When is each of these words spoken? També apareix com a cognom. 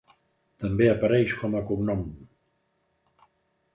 També 0.63 0.87
apareix 0.93 1.35
com 1.43 1.57
a 1.59 1.63
cognom. 1.73 2.03